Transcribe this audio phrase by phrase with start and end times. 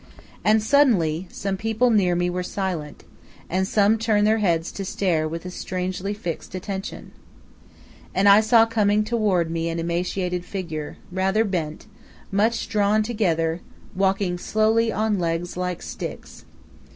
[0.43, 3.03] And suddenly some people near me were silent,
[3.51, 7.11] and some turned their heads to stare with a strangely fixed attention.
[8.11, 11.85] And I saw coming toward me an emaciated figure, rather bent,
[12.31, 13.61] much drawn together,
[13.95, 16.45] walking slowly on legs like sticks.